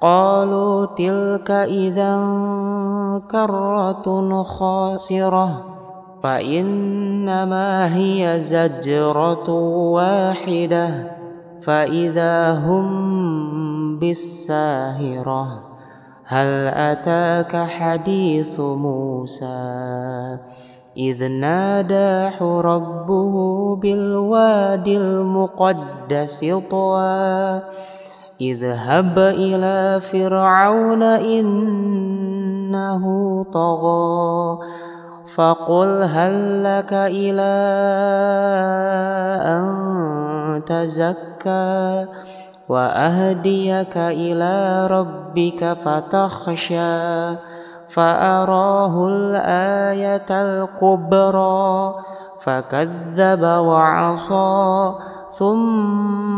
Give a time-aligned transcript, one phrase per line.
[0.00, 2.14] قالوا تلك إذا
[3.30, 5.64] كرة خاسرة
[6.22, 9.50] فإنما هي زجرة
[9.92, 11.18] واحدة
[11.62, 15.62] فإذا هم بالساهرة.
[16.24, 20.38] هل أتاك حديث موسى؟
[20.96, 23.34] إذ ناداه ربه
[23.76, 27.60] بالوادي المقدس طوى.
[28.40, 33.04] اذهب إلى فرعون إنه
[33.52, 34.58] طغى
[35.34, 37.54] فقل هل لك إلى
[39.44, 42.06] أن تزكى
[42.68, 47.36] وأهديك إلى ربك فتخشى
[47.88, 51.94] فأراه الآية الكبرى
[52.40, 54.92] فكذب وعصى
[55.28, 56.37] ثم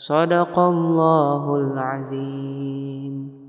[0.00, 3.39] صدق الله العظيم.